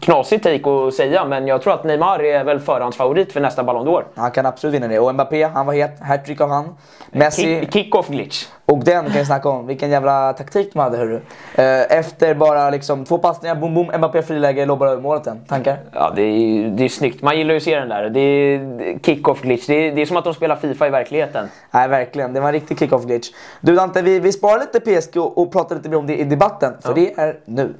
[0.00, 3.86] knasig take att säga men jag tror att Neymar är väl förhandsfavorit för nästa Ballon
[3.88, 4.02] d'Or.
[4.14, 4.98] Han kan absolut vinna det.
[4.98, 6.00] Och Mbappé, han var het.
[6.00, 6.76] Hattrick av han.
[7.10, 7.42] Messi.
[7.60, 8.46] Kick- Kick-off glitch.
[8.70, 9.66] Och den kan jag snacka om.
[9.66, 11.20] Vilken jävla taktik de hade hörru.
[11.54, 15.40] Eh, Efter bara liksom två passningar, boom boom, Mbappé friläge, lobbar över målet den.
[15.44, 15.78] Tankar?
[15.92, 17.22] Ja, det är, det är snyggt.
[17.22, 18.10] Man gillar ju att se den där.
[18.10, 19.66] Det är kick-off glitch.
[19.66, 21.48] Det är, det är som att de spelar Fifa i verkligheten.
[21.70, 22.32] Nej, verkligen.
[22.32, 23.28] Det var en riktig kick-off glitch.
[23.60, 26.24] Du Dante, vi, vi sparar lite PSG och, och pratar lite mer om det i
[26.24, 26.72] debatten.
[26.80, 27.74] För det är nu.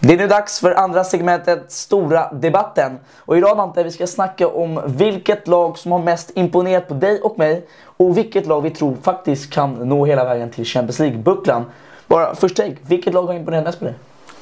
[0.00, 2.98] Det är nu dags för andra segmentet, Stora debatten.
[3.18, 7.20] Och idag Dante, vi ska snacka om vilket lag som har mest imponerat på dig
[7.20, 7.66] och mig.
[7.82, 11.64] Och vilket lag vi tror faktiskt kan nå hela vägen till Champions League-bucklan.
[12.06, 13.94] Bara först take, vilket lag har imponerat mest på dig?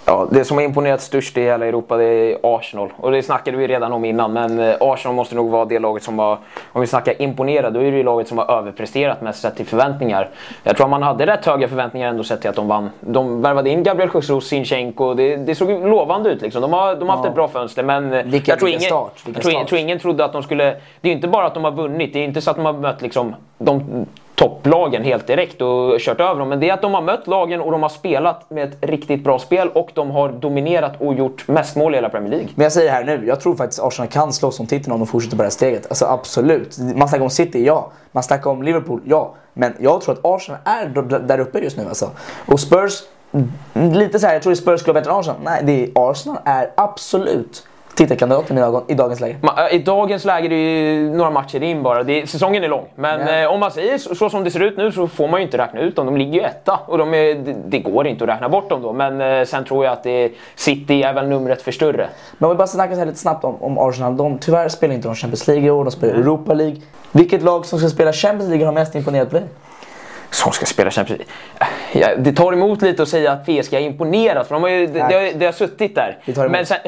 [0.08, 2.92] Ja, det som har imponerat störst i hela Europa det är Arsenal.
[2.96, 6.02] Och det snackade vi redan om innan, men eh, Arsenal måste nog vara det laget
[6.02, 6.38] som har,
[6.72, 9.66] om vi snackar imponerat, då är det ju laget som har överpresterat mest sett till
[9.66, 10.28] förväntningar.
[10.62, 12.90] Jag tror att man hade rätt höga förväntningar ändå sett till att de vann.
[13.00, 16.62] De värvade in Gabriel Jesus, Sinchenko, det, det såg lovande ut liksom.
[16.62, 17.28] De har, de har haft Ja.
[17.30, 18.12] ett bra fönster, men
[18.46, 20.64] jag, tror ingen, start, jag, tror, jag tror ingen trodde att de skulle...
[20.64, 22.66] Det är ju inte bara att de har vunnit, det är inte så att de
[22.66, 26.48] har mött liksom de topplagen helt direkt och kört över dem.
[26.48, 29.24] Men det är att de har mött lagen och de har spelat med ett riktigt
[29.24, 32.48] bra spel och de har dominerat och gjort mest mål i hela Premier League.
[32.54, 34.98] Men jag säger det här nu, jag tror faktiskt Arsenal kan slåss om titeln om
[34.98, 35.86] de fortsätter på det här steget.
[35.88, 36.78] Alltså absolut.
[36.78, 37.90] Man snackar om City, ja.
[38.12, 39.34] Man snackar om Liverpool, ja.
[39.52, 42.10] Men jag tror att Arsenal är där uppe just nu alltså.
[42.46, 45.40] Och Spurs, mm, lite så här, jag tror att Spurs skulle vara bättre än Arsenal.
[45.44, 49.36] Nej, det är, Arsenal är absolut titelkandidaten i, ögon, i dagens läge.
[49.70, 52.02] Äh, I dagens läge är det ju några matcher in bara.
[52.02, 52.84] Det, säsongen är lång.
[52.94, 53.42] Men Ja.
[53.42, 55.46] eh, om man säger så, så som det ser ut nu så får man ju
[55.46, 56.06] inte räkna ut dem.
[56.06, 58.82] De ligger ju etta och de är, det, det går inte att räkna bort dem
[58.82, 58.92] då.
[58.92, 62.08] Men eh, sen tror jag att det, City är väl numret för större.
[62.38, 64.16] Men om vi bara snackar så här lite snabbt om, om Arsenal.
[64.16, 66.76] De, tyvärr spelar inte de Champions League i år, de spelar Europa League.
[67.12, 69.44] Vilket lag som ska spela Champions League har mest imponerat på dig?
[70.30, 71.34] Som ska spela Champions League.
[71.92, 74.86] Ja, det tar emot lite att säga att PSG har imponerat, för de har ju,
[74.86, 76.18] det, det, har, det har suttit där.
[76.26, 76.48] Det.
[76.48, 76.78] Men sen,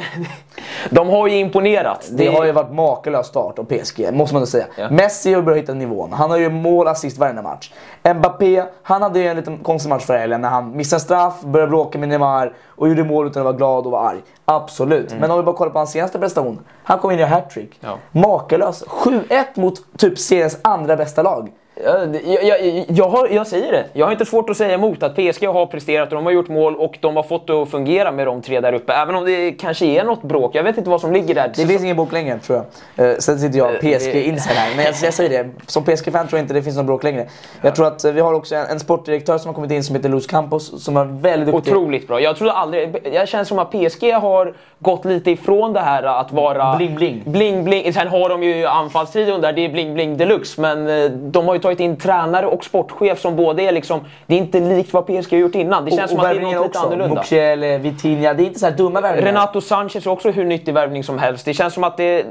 [0.90, 2.08] de har ju imponerat.
[2.10, 4.66] Det har ju varit makalös start av PSG, måste man säga.
[4.76, 4.90] Ja.
[4.90, 6.12] Messi har börjat hitta nivån.
[6.12, 7.72] Han har ju mål, assist varje match.
[8.14, 11.70] Mbappé, han hade ju en liten konstig match förra helgen när han missade straff, började
[11.70, 14.18] bråka med Neymar och gjorde mål utan att vara glad och vara arg.
[14.44, 15.14] Absolut.
[15.20, 16.58] Men om vi bara kollar på hans senaste prestation.
[16.84, 17.78] Han kom in i hattrick.
[17.80, 17.98] Ja.
[18.12, 18.84] Makalös.
[18.84, 21.50] 7-1 mot typ seriens andra bästa lag.
[21.84, 23.84] Jag, jag, jag, har, jag säger det.
[23.92, 26.48] Jag har inte svårt att säga emot att PSG har presterat och de har gjort
[26.48, 28.92] mål och de har fått det att fungera med de tre där uppe.
[28.92, 30.54] Även om det kanske är något bråk.
[30.54, 31.52] Jag vet inte vad som ligger där.
[31.56, 32.64] Det finns ingen bok längre tror
[32.96, 33.06] jag.
[33.10, 34.76] Uh, sen sitter jag Eh, PSG det- inside här.
[34.76, 37.26] Men jag, säger det, som PSG-fan tror jag inte det finns någon bråk längre.
[37.62, 39.96] Jag tror att eh, vi har också en, en sportdirektör som har kommit in som
[39.96, 41.72] heter Luz Campos som är väldigt duktig.
[41.72, 42.20] Otroligt bra.
[42.20, 43.08] Jag trodde aldrig...
[43.12, 46.76] Jag känner som att PSG har gått lite ifrån det här att vara...
[46.76, 47.22] Bling, bling.
[47.26, 47.92] Bling bling.
[47.92, 50.60] Sen har de ju anfallstrion där, det är bling bling deluxe.
[50.60, 54.00] Men eh, de har ju tagit in tränare och sportchef som båda är liksom...
[54.26, 55.84] Det är inte likt vad PSG har gjort innan.
[55.84, 57.14] Det känns som att det är något lite annorlunda.
[57.14, 59.26] Mukiele, Vitinha, det är inte så här dumma värvningar.
[59.26, 61.44] Renato Sanchez är också hur nyttig värvning som helst.
[61.44, 62.26] Det känns som att det,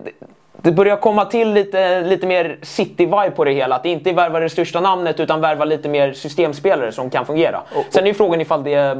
[0.61, 3.75] det börjar komma till lite, lite mer city-vibe på det hela.
[3.75, 7.25] Att det inte är värva det största namnet utan värva lite mer systemspelare som kan
[7.25, 7.61] fungera.
[7.89, 8.97] Sen är ju frågan ifall det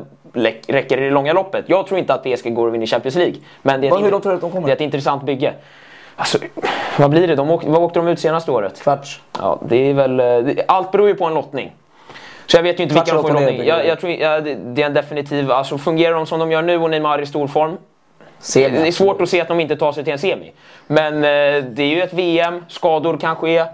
[0.67, 1.65] räcker i det långa loppet.
[1.67, 3.36] Jag tror inte att PSG går och vinner Champions League.
[3.62, 5.54] Men det är, Vad- ett, du att de det är ett intressant bygge.
[6.17, 6.38] Alltså,
[6.99, 7.36] vad blir det?
[7.36, 8.82] De åkte, vad åkte de ut senaste året?
[8.82, 9.21] Kvarts.
[9.39, 11.75] Ja, det är väl, eh, allt beror ju på en lottning.
[12.45, 13.65] Så jag vet ju inte Kvarts vilka de får lottning.
[13.65, 15.51] Jag, jag tror, ja, det, är en definitiv...
[15.51, 17.77] Alltså fungerar de som de gör nu och Neymar är i stor form.
[18.39, 18.77] Semi.
[18.77, 20.51] Det är svårt att se att de inte tar sig till en semi.
[20.88, 23.65] Men eh, det är ju ett VM, skador kan ske.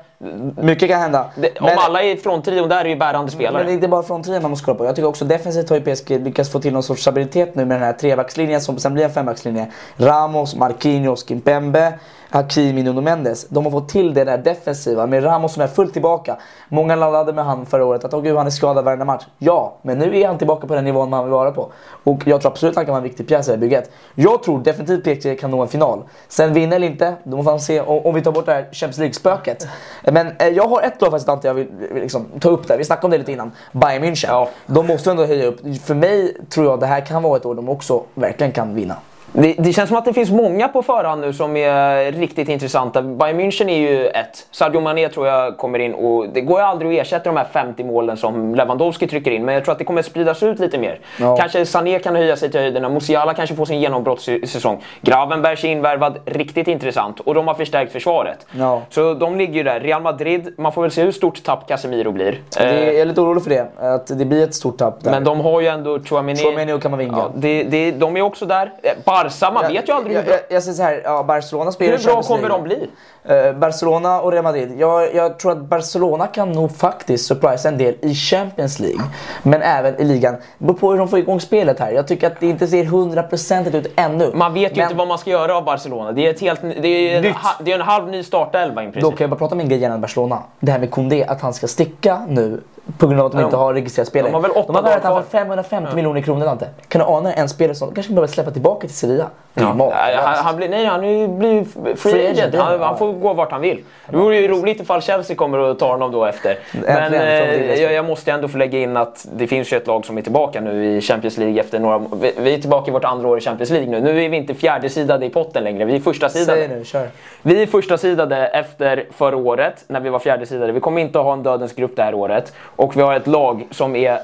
[0.58, 1.29] Mycket kan hända.
[1.36, 3.53] Det, om alla i fronttrion där är ju bärande spelare.
[3.53, 4.86] Men det är inte bara från trion man måste kolla på.
[4.86, 7.75] Jag tycker också defensivt har ju PSG lyckats få till någon sorts stabilitet nu med
[7.75, 9.71] den här trebackslinjen som sen blir en fembackslinje.
[9.97, 11.93] Ramos, Marquinhos, Kimpembe,
[12.33, 13.47] Hakimi, Nuno Mendes.
[13.49, 16.37] De har fått till det där defensiva med Ramos som är fullt tillbaka.
[16.69, 19.23] Många laddade med han förra året att åh gud han är skadad varenda match.
[19.37, 21.71] Ja, men nu är han tillbaka på den nivån man vill vara på.
[22.03, 23.91] Och jag tror absolut han kan vara en viktig pjäs i det här bygget.
[24.15, 26.03] Jag tror definitivt PSG kan nå en final.
[26.27, 28.97] Sen vinna eller inte, då får man se om, vi tar bort det här Champions
[28.97, 29.67] League-spöket.
[30.03, 32.77] Men eh, jag har ett lag faktiskt Dante jag vill vill liksom, ta upp där.
[32.77, 33.51] Vi snackade om det lite innan.
[33.71, 34.27] Bayern München.
[34.27, 34.49] Ja.
[34.65, 35.59] De måste ändå höja upp.
[35.83, 38.95] För mig tror jag det här kan vara ett år de också verkligen kan vinna.
[39.33, 43.01] Det, det, känns som att det finns många på förhand nu som är riktigt intressanta.
[43.01, 44.47] Bayern München är ju ett.
[44.51, 47.47] Sadio Mané tror jag kommer in och det går ju aldrig att ersätta de här
[47.53, 49.45] 50 målen som Lewandowski trycker in.
[49.45, 50.99] Men jag tror att det kommer spridas ut lite mer.
[51.19, 51.37] Ja.
[51.37, 52.89] Kanske Sané kan höja sig till höjderna.
[52.89, 54.83] Musiala kanske får sin genombrottssäsong.
[55.01, 57.19] Gravenbergs är invärvad, riktigt intressant.
[57.19, 58.45] Och de har förstärkt försvaret.
[58.51, 58.81] Ja.
[58.89, 59.79] Så de ligger ju där.
[59.79, 62.41] Real Madrid, man får väl se hur stort tapp Casemiro blir.
[62.57, 65.11] Det, Eh, jag är lite orolig för det, att det blir ett stort tapp där.
[65.11, 66.39] men de har ju ändå Chouameni.
[66.39, 67.17] Chouameni och Camavinga.
[67.17, 68.71] Ja, det, det, de är också där.
[68.83, 68.91] Eh,
[69.23, 71.97] Barca, man vet ju aldrig hur bra, jag, jag säger så här, ja, Barcelona spelar
[71.97, 72.89] hur bra kommer de bli.
[73.29, 74.73] Uh, Barcelona och Real Madrid.
[74.77, 79.01] Jag, jag tror att Barcelona kan nog faktiskt surprisa en del i Champions League.
[79.43, 80.33] Men även i ligan.
[80.33, 81.91] Det beror på hur de får igång spelet här.
[81.91, 84.31] Jag tycker att det inte ser hundraprocentigt ut ännu.
[84.33, 86.12] Man vet ju Men inte vad man ska göra av Barcelona.
[86.12, 88.86] Det är, ett helt, det är, en, ha- det är en halv ny startelva i
[88.86, 89.01] princip.
[89.03, 90.43] Då kan jag bara prata om en grej gällande Barcelona.
[90.59, 92.62] Det här med Koundé, att han ska sticka nu
[93.03, 94.31] på grund av att de Ja, inte har registrerat spelare.
[94.31, 96.67] de har väl åtta de har värvat han för 550 miljoner kronor Dante.
[96.87, 99.27] Kan du ana en spelare som kanske behöver släppa tillbaka till Sevilla?
[99.53, 99.73] Ja.
[99.73, 100.99] Nej, han, han blir, nej, han
[101.39, 102.55] blir free, Free agent.
[102.55, 103.83] Han, han får gå vart han vill.
[104.09, 106.57] Det vore ju roligt ifall Chelsea kommer och tar honom då efter.
[106.71, 110.05] Men eh, jag, jag måste ändå få lägga in att det finns ju ett lag
[110.05, 112.01] som är tillbaka nu i Champions League efter några...
[112.21, 114.01] Vi, vi är tillbaka i vårt andra år i Champions League nu.
[114.01, 115.85] Nu är vi inte fjärdesidade i potten längre.
[115.85, 116.67] Vi är första sidade.
[116.67, 117.07] Säg nu, kör.
[117.41, 120.71] Vi är första sidade efter förra året när vi var fjärde sidade.
[120.71, 122.53] Vi kommer inte att ha en dödens grupp det här året.
[122.75, 124.19] Och vi har ett lag som är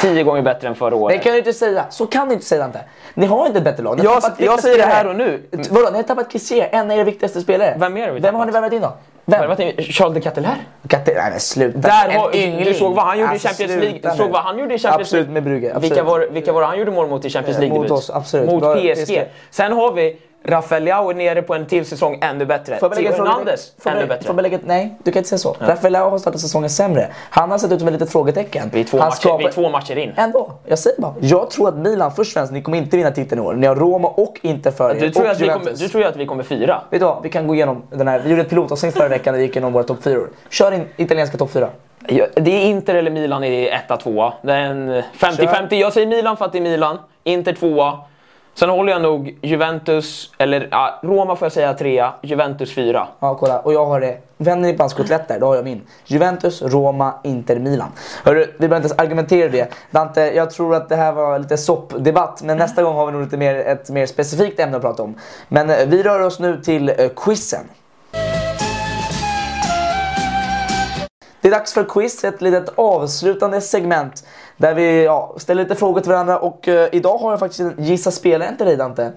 [0.00, 1.22] tio gånger bättre än förra Det året.
[1.22, 1.84] kan du inte säga.
[1.90, 2.78] Så kan du inte säga Dante.
[3.14, 3.98] Ni har inte ett bättre lag.
[3.98, 5.38] Ni Jag- jag säger det här och nu.
[5.52, 5.88] T- Vadå?
[5.90, 7.74] Ni har tappat Kessier, en av era viktigaste spelare.
[7.78, 8.92] Vem är det vi Vem har ni värvat in då?
[9.24, 9.40] Vem?
[9.40, 10.56] Värvat in Charles de Catelaire.
[10.88, 11.12] Katte...
[11.14, 11.78] Nej men sluta.
[11.78, 12.64] Där En har, yngling.
[12.64, 14.00] du såg vad han gjorde Alltså, i Champions League.
[14.10, 15.32] Du såg vad han gjorde i Champions Absolut, League.
[15.34, 15.66] med Brugge.
[15.74, 15.90] Absolut.
[15.90, 17.78] Vilka var, vilka var det han gjorde mål mot i Champions Eh, League?
[17.78, 18.50] mot oss, absolut.
[18.50, 19.04] Mot PSG.
[19.06, 19.24] PSG.
[19.50, 22.76] Sen har vi Rafael Leao nere på en till säsong ännu bättre.
[22.78, 24.44] Theo Hernandez ännu bättre.
[24.54, 25.56] ett- Nej, du kan inte säga så.
[25.60, 27.08] Rafael Leao har startat säsongen sämre.
[27.30, 28.70] Han har sett ut som ett litet frågetecken.
[28.72, 30.12] Vi är två, Han matcher, skapar- vi är två matcher in.
[30.16, 31.14] Ändå, jag säger bara.
[31.20, 33.54] Jag tror att Milan först och främst, ni kommer inte vinna titeln i år.
[33.54, 35.00] Ni har Roma och Inter för er.
[35.00, 36.80] Du tror, och att vi kommer, du tror ju att vi kommer fyra?
[36.90, 38.18] Vet du vad, vi kan gå igenom den här.
[38.18, 40.84] Vi gjorde ett pilotavsnitt förra veckan där vi gick igenom våra topp 4 Kör in
[40.96, 41.68] italienska topp 4.
[42.06, 44.32] Ja, Det är Inter eller Milan i etta, tvåa.
[44.42, 45.74] Det är en 50-50.
[45.80, 46.98] Jag säger Milan för att det är Milan.
[47.24, 47.98] Inter tvåa.
[48.54, 53.08] Sen håller jag nog Juventus, eller ja, Roma får jag säga trea, Juventus fyra.
[53.20, 53.58] Ja, kolla.
[53.58, 54.18] Och jag har det.
[54.36, 55.82] Vänder ni på hans kotletter, då har jag min.
[56.04, 57.88] Juventus, Roma, Inter, Milan.
[58.24, 59.74] Hörru, vi behöver inte ens argumentera det.
[59.90, 62.42] Dante, jag tror att det här var lite soppdebatt.
[62.42, 65.14] Men nästa gång har vi nog lite mer, ett mer specifikt ämne att prata om.
[65.48, 67.64] Men eh, vi rör oss nu till eh, quizen.
[71.40, 74.24] Det är dags för quiz, ett litet avslutande segment.
[74.56, 77.74] Där vi ja, ställer lite frågor till varandra och eh, idag har jag faktiskt en
[77.78, 79.02] gissa spelaren till dig Dante.
[79.04, 79.12] Eh,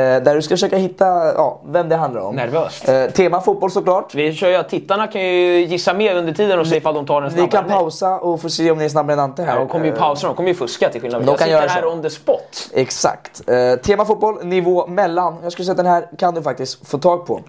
[0.00, 2.36] där du ska försöka hitta ja, vem det handlar om.
[2.36, 2.88] Nervöst.
[2.88, 4.14] Eh, tema fotboll såklart.
[4.14, 7.20] Vi kör ju tittarna kan ju gissa med under tiden och se ifall de tar
[7.20, 7.50] den Vi snabbare.
[7.50, 7.78] kan än mig.
[7.78, 9.52] pausa och få se om ni är snabbare än Dante här.
[9.54, 11.22] Ja, de kommer ju pausa, de kommer ju fuska till skillnad.
[11.22, 11.88] De Jag kan sitter här så.
[11.88, 12.68] on the spot.
[12.74, 13.42] Exakt.
[13.48, 15.36] Eh, tema fotboll, nivå mellan.
[15.42, 17.40] Jag skulle säga att den här kan du faktiskt få tag på.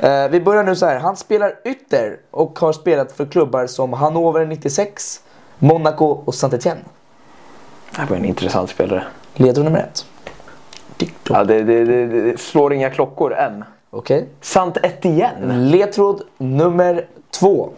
[0.00, 0.96] Eh, vi börjar nu så här.
[0.98, 5.20] Han spelar ytter och har spelat för klubbar som Hannover 96,
[5.58, 6.84] Monaco och Saint-Étienne.
[7.90, 9.04] Det här var en intressant spelare.
[9.34, 10.06] Ledtråd nummer ett.
[11.28, 13.64] Ja, det, det, det, det slår inga klockor än.
[13.90, 14.28] Okej.
[14.40, 15.58] Sant Etienne.
[15.58, 17.70] Ledtråd nummer två.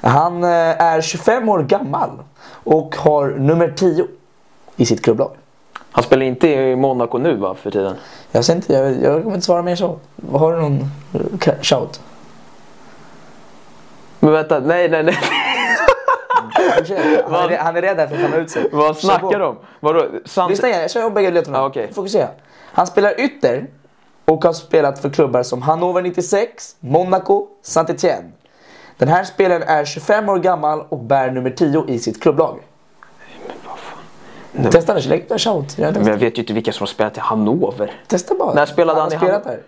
[0.00, 0.50] Han eh,
[0.82, 2.10] är 25 år gammal
[2.64, 4.06] och har nummer 10
[4.76, 5.30] i sitt klubblag.
[5.92, 7.96] Han spelar inte i Monaco nu va, för tiden?
[8.32, 9.98] Jag, ser inte, jag, jag kommer inte svara mer så.
[10.32, 10.80] Har du någon
[11.12, 12.00] eh, shout?
[14.20, 15.18] Men vänta, nej nej nej.
[17.30, 18.68] Han är, han är rädd för att skämma ut sig.
[18.72, 19.58] Vad snackar du om?
[19.80, 20.06] Vadå?
[20.24, 20.50] Sant...
[20.50, 21.64] Lyssna igen, jag kör bägge ledtrådarna.
[21.64, 21.92] Ja, okej.
[21.92, 22.28] Fokusera.
[22.72, 23.66] Han spelar ytter
[24.24, 28.30] och har spelat för klubbar som Hannover 96, Monaco, Saint-Étienne.
[28.96, 32.58] Den här spelaren är 25 år gammal och bär nummer 10 i sitt klubblag.
[34.70, 35.78] Testa nu, lägg en shout.
[35.78, 37.92] Jag Men jag vet ju inte vilka som har spelat i Hannover.
[38.06, 38.54] Testa bara.
[38.54, 39.60] När spelade har han i Hannover?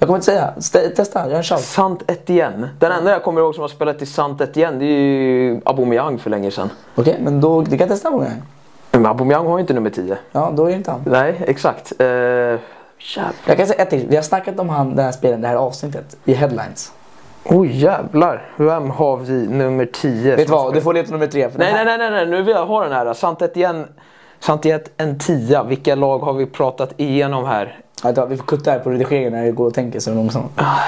[0.00, 0.54] Jag kommer inte säga.
[0.56, 1.60] St- testa, gör en shout.
[1.60, 2.68] Sant Etienne.
[2.78, 6.18] Den enda jag kommer ihåg som har spelat i Sant Etienne det är ju Aubameyang
[6.18, 6.70] för länge sedan.
[6.94, 8.26] Okej, men då, du kan testa gång.
[8.90, 10.16] Men Aubameyang har ju inte nummer 10.
[10.32, 11.00] Ja, då är det inte han.
[11.06, 11.92] Nej, exakt.
[12.00, 12.06] Uh.
[13.46, 14.06] Jag kan säga ett till.
[14.08, 16.92] Vi har snackat om han, den här spelaren, det här avsnittet i headlines.
[17.44, 18.50] Oj jävlar.
[18.56, 20.36] Vem har vi nummer 10?
[20.36, 20.74] Vet du vad?
[20.74, 21.50] Du får leta nummer tre.
[21.50, 23.12] För Nej, den nej, nej, nej, nej, nu vill jag ha den här.
[23.14, 23.84] Sant Etienne.
[24.38, 25.62] Sant Etienne en 10.
[25.64, 27.78] Vilka lag har vi pratat igenom här?
[28.02, 30.52] Vänta, vi får kutta här på redigeringen när det går och tänker så långsamt.
[30.56, 30.78] Ah,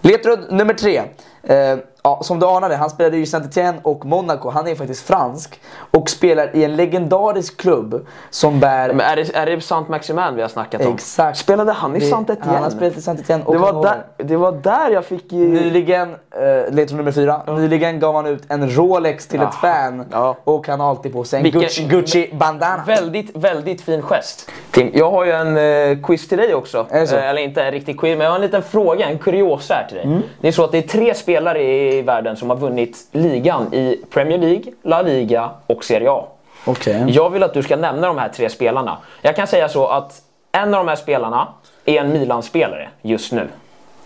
[0.00, 1.02] Ledtråd nummer tre.
[1.42, 4.50] Eh, Ja, som du anade, han spelade i Saint-Étienne och Monaco.
[4.50, 8.88] Han är faktiskt fransk och spelar i en legendarisk klubb som bär...
[8.88, 10.94] Men är det, är det Saint Maximin vi har snackat om?
[10.94, 11.38] Exakt.
[11.38, 12.52] Spelade han i Det- Saint Etienne?
[12.54, 15.32] Han har spelat i Saint-Étienne och det, var där, det var där jag fick...
[15.32, 20.04] ju- Nyligen, eh, ledtråd nummer fyra, nyligen gav han ut en Rolex till ett fan
[20.12, 20.36] Ja.
[20.44, 22.82] och han har alltid på sig en Vilken- Gucci, Gucci bandana.
[22.86, 24.50] Väldigt, väldigt fin gest.
[24.70, 26.86] Tim, jag har ju en eh, quiz till dig också.
[26.90, 29.86] Eh, eller inte en riktig quiz, men jag har en liten fråga, en kuriosa här
[29.88, 30.06] till dig.
[30.06, 30.22] Mm.
[30.40, 34.04] Det är så att det är tre spelare i världen som har vunnit ligan i
[34.10, 36.24] Premier League, La Liga och Serie A.
[36.66, 37.04] Okej.
[37.08, 38.98] Jag vill att du ska nämna de här tre spelarna.
[39.22, 41.48] Jag kan säga så att en av de här spelarna
[41.84, 43.48] är en Milan-spelare just nu.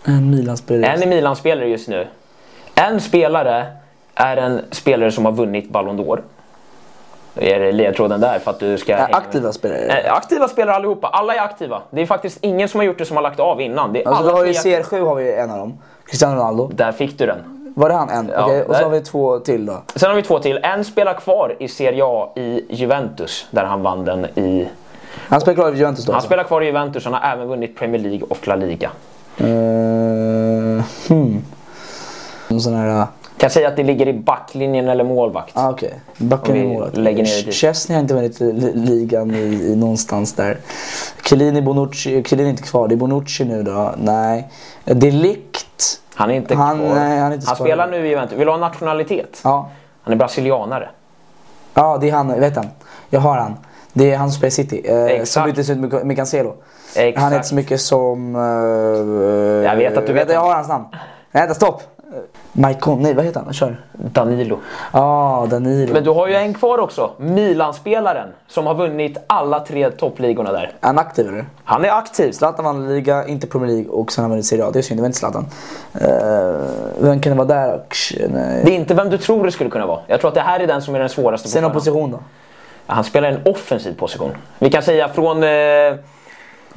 [0.03, 0.91] En Milan-spelare.
[0.91, 2.07] En är Milan-spelare just nu.
[2.75, 3.67] En spelare
[4.15, 6.21] är en spelare som har vunnit Ballon d'Or.
[7.33, 8.93] Det är ledtråden där för att du ska...
[8.93, 9.99] Äh, aktiva spelare.
[9.99, 11.07] Eh, aktiva spelare allihopa.
[11.07, 11.81] Alla är aktiva.
[11.89, 13.93] Det är faktiskt ingen som har gjort det som har lagt av innan.
[13.93, 14.79] Det är Alltså, vi alla har aktiva.
[14.79, 15.77] CR7 har vi en av dem.
[16.05, 16.69] Cristiano Ronaldo.
[16.73, 17.58] Där fick du den.
[17.79, 18.31] Var det han en?
[18.35, 19.81] Ja, Okej, och så har vi två till då.
[19.95, 20.59] Sen har vi två till.
[20.63, 23.47] En spelar kvar i Serie A i Juventus.
[23.51, 24.67] Där han vann den i...
[25.15, 27.05] Han spelar kvar i Juventus då Han spelar kvar i Juventus.
[27.05, 28.89] Han har även vunnit Premier League och La Liga.
[29.41, 29.47] Uh,
[31.07, 31.41] hmm.
[32.47, 33.07] Någon sån här...
[33.37, 35.51] Kan säga att det ligger i backlinjen eller målvakt.
[35.57, 36.97] Ah, Okej, Om i vi målet.
[36.97, 37.51] lägger ner det.
[37.51, 40.57] Chesney har inte vunnit li- ligan i, i någonstans där.
[41.25, 42.23] Chiellini, Bonucci.
[42.23, 42.87] Chiellini är inte kvar.
[42.87, 43.93] Det är Bonucci nu då.
[43.97, 44.49] Nej.
[44.85, 46.01] Delikt.
[46.19, 46.95] Han är inte Han- kvar.
[46.95, 48.37] nej, han är inte han spelar nu i Juventus.
[48.37, 49.41] Vill du ha nationalitet?
[49.43, 49.69] Ja.
[50.03, 50.89] Han är brasilianare.
[51.73, 52.39] Ja, det är han.
[52.39, 52.65] Vet han.
[53.09, 53.57] Jag har han.
[53.93, 54.81] Det är han som spelar City.
[54.85, 55.27] Eh, Exakt.
[55.29, 56.53] som byttes ut med, Cancelo.
[56.95, 57.23] Exakt.
[57.23, 58.35] Han heter så mycket som...
[58.35, 58.41] Uh,
[59.65, 60.47] Jag vet att du vet Jag det.
[60.47, 60.85] har hans namn.
[60.91, 60.99] Nej,
[61.31, 61.81] vänta, stopp.
[62.53, 63.01] Maicon.
[63.01, 63.53] Nej, vad heter han?
[63.53, 63.81] Kör.
[63.91, 64.59] Danilo.
[64.93, 65.93] Ja, ah, Danilo.
[65.93, 67.11] Men du har ju en kvar också.
[67.17, 70.63] Milan-spelaren som har vunnit alla tre toppligorna där.
[70.81, 71.45] Är han aktiv eller?
[71.63, 72.31] Han är aktiv.
[72.31, 74.69] Zlatan vann Liga, inte Premier League och sen har han vunnit Serie A.
[74.73, 75.45] Det är synd, det var inte Zlatan.
[75.95, 76.07] Uh,
[76.99, 77.81] vem kan det vara där?
[78.29, 78.61] Nej.
[78.65, 79.99] Det är inte vem du tror det skulle kunna vara.
[80.07, 82.19] Jag tror att det här är den som är den svåraste Säg någon position då.
[82.85, 84.31] Han spelar en offensiv position.
[84.59, 85.49] Vi kan säga från eh,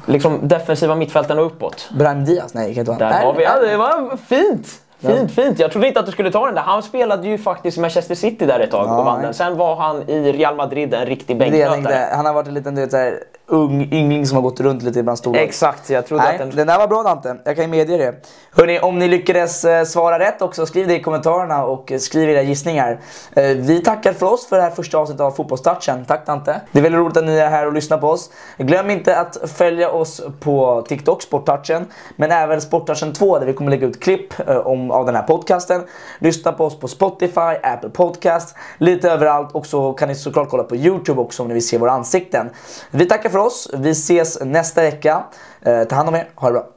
[0.05, 1.89] liksom defensiva mittfältarna och uppåt.
[1.97, 2.53] Brahim Diaz?
[2.53, 4.82] Nej, det kan inte vara Där har vi, ja, det var fint!
[5.07, 5.59] Fint, fint.
[5.59, 6.61] Jag trodde inte att du skulle ta den där.
[6.61, 9.33] Han spelade ju faktiskt i Manchester City där ett tag Ja, och vann den.
[9.33, 12.07] Sen var han i Real Madrid en riktig bänknötare.
[12.15, 14.83] Han har varit en liten du vet, så här, ung yngling som har gått runt
[14.83, 15.39] lite bland stora.
[15.39, 16.49] Exakt, jag trodde Nej, att den...
[16.49, 17.35] den där var bra Dante.
[17.45, 18.13] Jag kan ju medge det.
[18.51, 22.29] Hörrni, om ni lyckades eh, svara rätt också, skriv det i kommentarerna och eh, skriv
[22.29, 22.99] era gissningar.
[23.35, 26.05] Eh, Vi tackar för oss för det här första avsnittet av Fotbollstouchen.
[26.05, 26.61] Tack Dante.
[26.71, 28.29] Det är väldigt roligt att ni är här och lyssnar på oss.
[28.57, 31.85] Glöm inte att följa oss på TikTok, Sporttouchen,
[32.15, 34.33] men även Sporttouchen 2 där vi kommer lägga ut klipp
[34.65, 35.83] om, av den här podcasten.
[36.19, 40.63] Lyssna på oss på Spotify, Apple Podcast, lite överallt och så kan ni såklart kolla
[40.63, 42.49] på Youtube också om ni vill se våra ansikten.
[42.91, 43.69] Vi tackar för oss.
[43.73, 45.23] Vi ses nästa vecka.
[45.61, 46.29] Eh, Ta hand om er.
[46.35, 46.67] Ha det bra.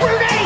[0.00, 0.44] Rooney!